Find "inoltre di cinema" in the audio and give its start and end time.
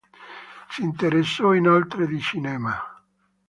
1.53-2.75